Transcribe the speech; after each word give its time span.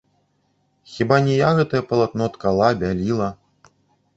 Хіба 0.93 1.19
не 1.27 1.35
я 1.35 1.51
гэтае 1.59 1.81
палатно 1.91 2.31
ткала, 2.39 2.73
бяліла? 2.81 3.29